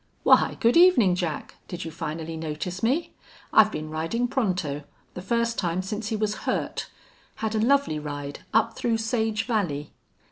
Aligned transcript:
"Why, 0.23 0.57
good 0.59 0.75
evening, 0.75 1.13
Jack! 1.13 1.57
Did 1.67 1.85
you 1.85 1.91
finally 1.91 2.35
notice 2.35 2.81
me?... 2.81 3.13
I've 3.53 3.71
been 3.71 3.91
riding 3.91 4.27
Pronto, 4.27 4.81
the 5.13 5.21
first 5.21 5.59
time 5.59 5.83
since 5.83 6.07
he 6.07 6.15
was 6.15 6.33
hurt. 6.49 6.89
Had 7.35 7.53
a 7.53 7.59
lovely 7.59 7.99
ride 7.99 8.39
up 8.51 8.75
through 8.75 8.97
Sage 8.97 9.43
Valley." 9.45 9.91